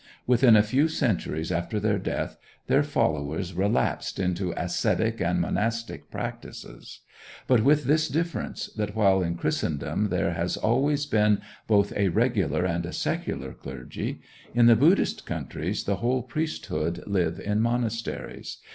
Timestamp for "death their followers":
1.99-3.53